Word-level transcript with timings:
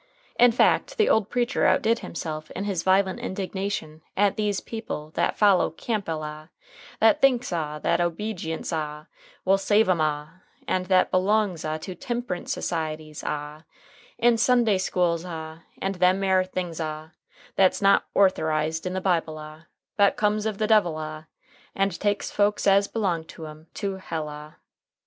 In 0.39 0.51
fact, 0.51 0.97
the 0.97 1.07
old 1.09 1.29
preacher 1.29 1.67
outdid 1.67 1.99
himself 1.99 2.49
in 2.55 2.63
his 2.63 2.81
violent 2.81 3.19
indignation 3.19 4.01
at 4.17 4.35
"these 4.35 4.59
people 4.59 5.11
that 5.11 5.37
follow 5.37 5.69
Campbell 5.69 6.23
ah, 6.23 6.47
that 6.99 7.21
thinks 7.21 7.53
ah 7.53 7.77
that 7.77 8.01
obejience 8.01 8.73
ah 8.73 9.05
will 9.45 9.59
save 9.59 9.87
'em 9.87 10.01
ah 10.01 10.39
and 10.67 10.87
that 10.87 11.11
belongs 11.11 11.63
ah 11.63 11.77
to 11.77 11.93
temp'rince 11.93 12.49
societies 12.51 13.23
ah 13.23 13.61
and 14.17 14.39
Sunday 14.39 14.79
schools 14.79 15.23
ah, 15.23 15.59
and 15.79 15.93
them 16.01 16.23
air 16.23 16.43
things 16.43 16.79
ah, 16.79 17.11
that's 17.55 17.79
not 17.79 18.05
ortherized 18.15 18.87
in 18.87 18.93
the 18.93 19.01
Bible 19.01 19.37
ah, 19.37 19.65
but 19.97 20.17
comes 20.17 20.47
of 20.47 20.57
the 20.57 20.65
devil 20.65 20.97
ah, 20.97 21.25
and 21.75 21.99
takes 21.99 22.31
folks 22.31 22.65
as 22.65 22.87
belongs 22.87 23.27
to 23.27 23.45
'em 23.45 23.67
to 23.75 23.97
hell 23.97 24.27
ah." 24.29 24.55